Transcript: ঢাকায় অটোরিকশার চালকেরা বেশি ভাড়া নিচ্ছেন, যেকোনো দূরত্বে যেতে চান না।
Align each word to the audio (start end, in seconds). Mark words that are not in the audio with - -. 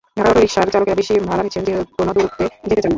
ঢাকায় 0.17 0.31
অটোরিকশার 0.31 0.67
চালকেরা 0.73 0.99
বেশি 1.01 1.13
ভাড়া 1.29 1.43
নিচ্ছেন, 1.45 1.63
যেকোনো 1.67 2.11
দূরত্বে 2.15 2.45
যেতে 2.61 2.75
চান 2.75 2.83
না। 2.83 2.89